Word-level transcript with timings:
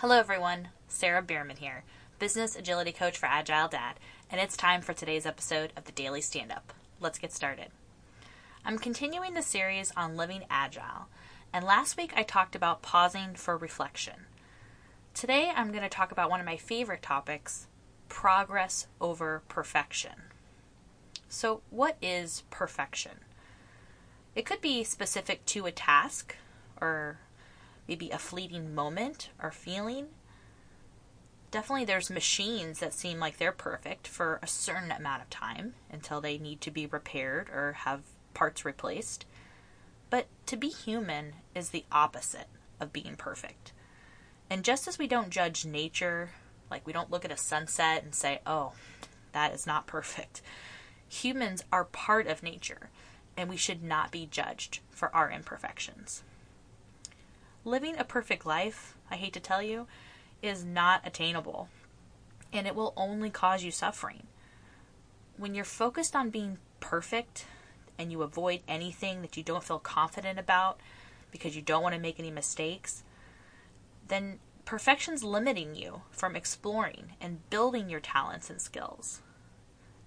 Hello, 0.00 0.18
everyone. 0.18 0.68
Sara 0.88 1.20
Bierman 1.20 1.58
here, 1.58 1.84
business 2.18 2.56
agility 2.56 2.90
coach 2.90 3.18
for 3.18 3.26
AgileDad, 3.26 3.96
and 4.30 4.40
it's 4.40 4.56
time 4.56 4.80
for 4.80 4.94
today's 4.94 5.26
episode 5.26 5.74
of 5.76 5.84
the 5.84 5.92
Daily 5.92 6.22
Stand 6.22 6.50
Up. 6.50 6.72
Let's 7.00 7.18
get 7.18 7.34
started. 7.34 7.66
I'm 8.64 8.78
continuing 8.78 9.34
the 9.34 9.42
series 9.42 9.92
on 9.98 10.16
living 10.16 10.44
agile, 10.48 11.08
and 11.52 11.66
last 11.66 11.98
week 11.98 12.14
I 12.16 12.22
talked 12.22 12.56
about 12.56 12.80
pausing 12.80 13.34
for 13.34 13.58
reflection. 13.58 14.24
Today 15.12 15.52
I'm 15.54 15.70
going 15.70 15.82
to 15.82 15.90
talk 15.90 16.10
about 16.10 16.30
one 16.30 16.40
of 16.40 16.46
my 16.46 16.56
favorite 16.56 17.02
topics 17.02 17.66
progress 18.08 18.86
over 19.02 19.42
perfection. 19.48 20.30
So, 21.28 21.60
what 21.68 21.98
is 22.00 22.44
perfection? 22.48 23.18
It 24.34 24.46
could 24.46 24.62
be 24.62 24.82
specific 24.82 25.44
to 25.44 25.66
a 25.66 25.70
task 25.70 26.36
or 26.80 27.18
maybe 27.88 28.10
a 28.10 28.18
fleeting 28.18 28.74
moment 28.74 29.30
or 29.42 29.50
feeling. 29.50 30.06
Definitely, 31.50 31.84
there's 31.84 32.10
machines 32.10 32.78
that 32.78 32.94
seem 32.94 33.18
like 33.18 33.38
they're 33.38 33.52
perfect 33.52 34.06
for 34.06 34.38
a 34.42 34.46
certain 34.46 34.92
amount 34.92 35.22
of 35.22 35.30
time 35.30 35.74
until 35.90 36.20
they 36.20 36.38
need 36.38 36.60
to 36.60 36.70
be 36.70 36.86
repaired 36.86 37.48
or 37.50 37.72
have 37.72 38.02
parts 38.34 38.64
replaced. 38.64 39.26
But 40.10 40.26
to 40.46 40.56
be 40.56 40.68
human 40.68 41.34
is 41.54 41.70
the 41.70 41.84
opposite 41.90 42.48
of 42.78 42.92
being 42.92 43.16
perfect. 43.16 43.72
And 44.48 44.64
just 44.64 44.88
as 44.88 44.98
we 44.98 45.06
don't 45.06 45.30
judge 45.30 45.64
nature, 45.64 46.30
like 46.70 46.86
we 46.86 46.92
don't 46.92 47.10
look 47.10 47.24
at 47.24 47.32
a 47.32 47.36
sunset 47.36 48.02
and 48.02 48.14
say, 48.14 48.40
oh, 48.46 48.72
that 49.32 49.52
is 49.52 49.66
not 49.66 49.86
perfect, 49.86 50.42
humans 51.08 51.64
are 51.72 51.84
part 51.84 52.26
of 52.26 52.42
nature 52.42 52.90
and 53.36 53.48
we 53.48 53.56
should 53.56 53.82
not 53.82 54.10
be 54.10 54.26
judged 54.26 54.80
for 54.90 55.14
our 55.14 55.30
imperfections. 55.30 56.22
Living 57.64 57.98
a 57.98 58.04
perfect 58.04 58.46
life, 58.46 58.94
I 59.10 59.16
hate 59.16 59.34
to 59.34 59.40
tell 59.40 59.62
you, 59.62 59.86
is 60.42 60.64
not 60.64 61.06
attainable, 61.06 61.68
and 62.52 62.66
it 62.66 62.74
will 62.74 62.94
only 62.96 63.28
cause 63.28 63.62
you 63.62 63.70
suffering. 63.70 64.26
When 65.36 65.54
you're 65.54 65.64
focused 65.64 66.16
on 66.16 66.30
being 66.30 66.58
perfect 66.80 67.46
and 67.98 68.10
you 68.10 68.22
avoid 68.22 68.60
anything 68.66 69.20
that 69.22 69.36
you 69.36 69.42
don't 69.42 69.64
feel 69.64 69.78
confident 69.78 70.38
about 70.38 70.80
because 71.30 71.54
you 71.54 71.62
don't 71.62 71.82
want 71.82 71.94
to 71.94 72.00
make 72.00 72.18
any 72.18 72.30
mistakes, 72.30 73.02
then 74.08 74.38
perfection's 74.64 75.22
limiting 75.22 75.74
you 75.74 76.02
from 76.10 76.34
exploring 76.34 77.12
and 77.20 77.48
building 77.50 77.90
your 77.90 78.00
talents 78.00 78.48
and 78.48 78.60
skills. 78.60 79.20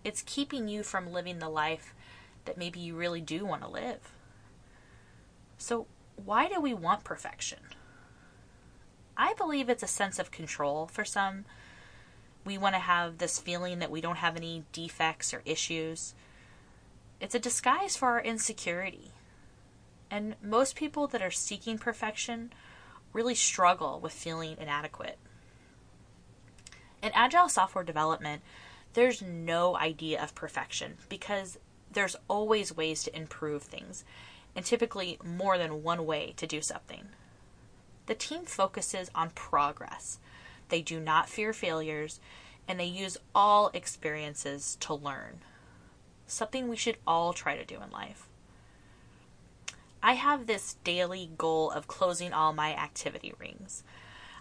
It's 0.04 0.24
keeping 0.26 0.68
you 0.68 0.84
from 0.84 1.14
living 1.14 1.40
the 1.40 1.50
life 1.50 1.94
that 2.46 2.58
maybe 2.58 2.80
you 2.80 2.96
really 2.96 3.22
do 3.22 3.46
want 3.46 3.62
to 3.62 3.70
live. 3.70 4.12
So, 5.58 5.86
why 6.16 6.48
do 6.48 6.60
we 6.60 6.74
want 6.74 7.04
perfection? 7.04 7.60
I 9.16 9.34
believe 9.34 9.70
it's 9.70 9.84
a 9.84 9.88
sense 9.88 10.20
of 10.20 10.32
control 10.32 10.88
for 10.88 11.06
some. 11.06 11.46
We 12.46 12.58
want 12.58 12.76
to 12.76 12.80
have 12.80 13.18
this 13.18 13.40
feeling 13.40 13.80
that 13.80 13.92
we 13.92 14.02
don't 14.02 14.18
have 14.18 14.36
any 14.36 14.64
defects 14.72 15.34
or 15.34 15.42
issues. 15.46 16.14
It's 17.20 17.36
a 17.36 17.40
disguise 17.40 17.96
for 17.96 18.10
our 18.10 18.22
insecurity. 18.22 19.12
And 20.10 20.36
most 20.42 20.76
people 20.76 21.08
that 21.08 21.22
are 21.22 21.32
seeking 21.32 21.78
perfection 21.78 22.52
really 23.14 23.36
struggle 23.36 24.00
with 24.00 24.12
feeling 24.12 24.58
inadequate. 24.60 25.18
In 27.02 27.12
agile 27.14 27.50
software 27.50 27.84
development, 27.84 28.42
there's 28.94 29.22
no 29.22 29.76
idea 29.78 30.22
of 30.22 30.36
perfection 30.36 30.96
because 31.10 31.58
there's 31.92 32.16
always 32.28 32.76
ways 32.76 33.04
to 33.04 33.16
improve 33.16 33.64
things 33.64 34.04
and 34.56 34.66
typically 34.66 35.18
more 35.24 35.58
than 35.58 35.84
one 35.84 36.06
way 36.06 36.34
to 36.38 36.48
do 36.48 36.62
something. 36.62 37.08
The 38.06 38.16
team 38.16 38.44
focuses 38.46 39.10
on 39.16 39.32
progress. 39.32 40.20
They 40.70 40.82
do 40.82 41.00
not 41.00 41.30
fear 41.30 41.54
failures 41.54 42.20
and 42.68 42.80
they 42.80 42.86
use 42.86 43.18
all 43.36 43.70
experiences 43.74 44.78
to 44.82 44.94
learn. 44.94 45.40
Something 46.28 46.68
we 46.68 46.78
should 46.78 46.98
all 47.06 47.34
try 47.34 47.58
to 47.58 47.66
do 47.66 47.82
in 47.82 47.92
life. 47.92 48.28
I 50.02 50.14
have 50.14 50.48
this 50.48 50.76
daily 50.84 51.30
goal 51.38 51.72
of 51.72 51.88
closing 51.88 52.34
all 52.34 52.52
my 52.52 52.74
activity 52.74 53.34
rings. 53.40 53.84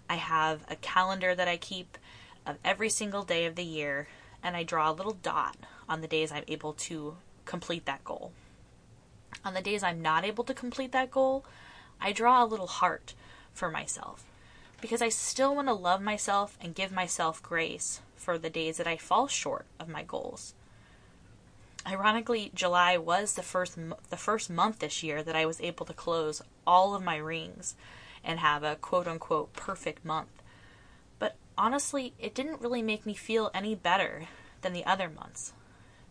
I 0.08 0.16
have 0.16 0.64
a 0.68 0.76
calendar 0.76 1.34
that 1.34 1.48
I 1.48 1.56
keep 1.56 1.98
of 2.44 2.58
every 2.64 2.88
single 2.88 3.22
day 3.22 3.46
of 3.46 3.54
the 3.54 3.64
year, 3.64 4.08
and 4.42 4.56
I 4.56 4.64
draw 4.64 4.90
a 4.90 4.92
little 4.92 5.12
dot 5.12 5.56
on 5.88 6.00
the 6.00 6.08
days 6.08 6.32
I'm 6.32 6.44
able 6.48 6.72
to 6.74 7.16
complete 7.44 7.86
that 7.86 8.02
goal. 8.02 8.32
On 9.44 9.54
the 9.54 9.62
days 9.62 9.82
I'm 9.82 10.00
not 10.00 10.24
able 10.24 10.44
to 10.44 10.54
complete 10.54 10.92
that 10.92 11.10
goal, 11.10 11.44
I 12.00 12.12
draw 12.12 12.42
a 12.42 12.46
little 12.46 12.66
heart 12.66 13.14
for 13.52 13.70
myself 13.70 14.24
because 14.80 15.02
I 15.02 15.08
still 15.08 15.54
want 15.54 15.68
to 15.68 15.74
love 15.74 16.02
myself 16.02 16.58
and 16.60 16.74
give 16.74 16.92
myself 16.92 17.42
grace 17.42 18.00
for 18.16 18.38
the 18.38 18.50
days 18.50 18.76
that 18.76 18.86
I 18.86 18.96
fall 18.96 19.28
short 19.28 19.66
of 19.78 19.88
my 19.88 20.02
goals. 20.02 20.54
Ironically, 21.86 22.52
July 22.54 22.96
was 22.96 23.34
the 23.34 23.42
first 23.42 23.76
the 24.10 24.16
first 24.16 24.48
month 24.48 24.78
this 24.78 25.02
year 25.02 25.22
that 25.22 25.34
I 25.34 25.46
was 25.46 25.60
able 25.60 25.84
to 25.86 25.92
close 25.92 26.42
all 26.64 26.94
of 26.94 27.02
my 27.02 27.16
rings 27.16 27.74
and 28.24 28.38
have 28.38 28.62
a 28.62 28.76
quote 28.76 29.08
unquote 29.08 29.52
perfect 29.52 30.04
month. 30.04 30.42
But 31.18 31.36
honestly, 31.58 32.14
it 32.20 32.34
didn't 32.34 32.60
really 32.60 32.82
make 32.82 33.04
me 33.04 33.14
feel 33.14 33.50
any 33.52 33.74
better 33.74 34.28
than 34.60 34.72
the 34.72 34.86
other 34.86 35.08
months 35.08 35.52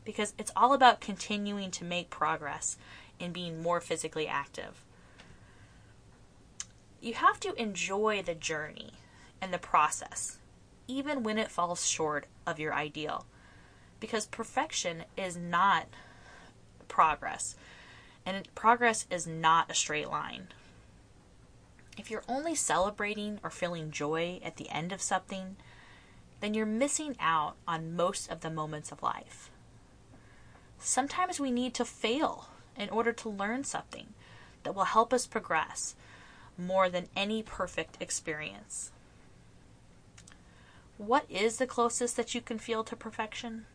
because 0.04 0.34
it's 0.38 0.52
all 0.56 0.74
about 0.74 1.00
continuing 1.00 1.72
to 1.72 1.86
make 1.86 2.10
progress 2.10 2.78
and 3.22 3.34
being 3.34 3.62
more 3.62 3.80
physically 3.80 4.28
active. 4.28 4.84
You 7.00 7.14
have 7.14 7.40
to 7.42 7.54
enjoy 7.54 8.22
the 8.22 8.36
journey 8.36 8.92
and 9.42 9.54
the 9.54 9.58
process, 9.58 10.38
even 10.88 11.24
when 11.24 11.38
it 11.38 11.52
falls 11.52 11.88
short 11.88 12.28
of 12.46 12.60
your 12.60 12.74
ideal, 12.74 13.26
because 14.00 14.28
perfection 14.28 15.06
is 15.18 15.36
not 15.36 15.88
progress, 16.88 17.56
and 18.26 18.54
progress 18.54 19.08
is 19.10 19.26
not 19.26 19.72
a 19.72 19.74
straight 19.74 20.10
line. 20.10 20.48
If 21.98 22.12
you're 22.12 22.24
only 22.28 22.56
celebrating 22.56 23.40
or 23.44 23.50
feeling 23.50 23.92
joy 23.92 24.40
at 24.44 24.58
the 24.58 24.70
end 24.70 24.92
of 24.92 25.02
something, 25.02 25.58
then 26.40 26.54
you're 26.54 26.66
missing 26.66 27.16
out 27.20 27.56
on 27.68 27.96
most 27.96 28.32
of 28.32 28.42
the 28.42 28.50
moments 28.50 28.92
of 28.92 29.04
life. 29.04 29.50
Sometimes 30.80 31.40
we 31.40 31.52
need 31.52 31.74
to 31.76 31.86
fail 31.86 32.48
in 32.78 32.90
order 32.90 33.12
to 33.12 33.30
learn 33.30 33.64
something 33.64 34.08
that 34.64 34.76
will 34.76 34.86
help 34.86 35.14
us 35.14 35.28
progress 35.28 35.96
more 36.58 36.90
than 36.90 37.08
any 37.16 37.42
perfect 37.42 37.98
experience. 38.00 38.92
What 40.98 41.26
is 41.30 41.58
the 41.58 41.66
closest 41.66 42.16
that 42.18 42.36
you 42.36 42.42
can 42.42 42.60
feel 42.60 42.84
to 42.84 42.96
perfection? 42.96 43.66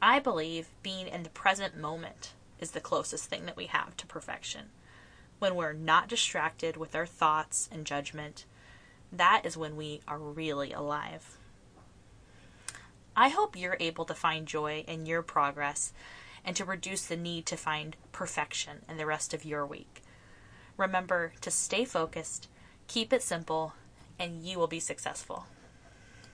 I 0.00 0.18
believe 0.18 0.68
being 0.82 1.08
in 1.08 1.24
the 1.24 1.28
present 1.28 1.76
moment 1.76 2.32
is 2.58 2.70
the 2.70 2.80
closest 2.80 3.28
thing 3.28 3.44
that 3.46 3.56
we 3.56 3.66
have 3.66 3.96
to 3.98 4.06
perfection. 4.06 4.70
When 5.38 5.54
we're 5.54 5.74
not 5.74 6.08
distracted 6.08 6.76
with 6.76 6.94
our 6.94 7.06
thoughts 7.06 7.68
and 7.70 7.84
judgment, 7.84 8.44
that 9.12 9.42
is 9.44 9.56
when 9.56 9.76
we 9.76 10.00
are 10.08 10.18
really 10.18 10.72
alive. 10.72 11.36
I 13.16 13.28
hope 13.28 13.56
you're 13.56 13.76
able 13.80 14.04
to 14.06 14.14
find 14.14 14.46
joy 14.46 14.84
in 14.86 15.04
your 15.04 15.22
progress 15.22 15.92
and 16.44 16.56
to 16.56 16.64
reduce 16.64 17.06
the 17.06 17.16
need 17.16 17.46
to 17.46 17.56
find 17.56 17.96
perfection 18.12 18.82
in 18.88 18.96
the 18.96 19.06
rest 19.06 19.34
of 19.34 19.44
your 19.44 19.66
week. 19.66 20.02
Remember 20.76 21.32
to 21.40 21.50
stay 21.50 21.84
focused, 21.84 22.48
keep 22.86 23.12
it 23.12 23.22
simple, 23.22 23.74
and 24.18 24.42
you 24.42 24.58
will 24.58 24.66
be 24.66 24.80
successful. 24.80 25.46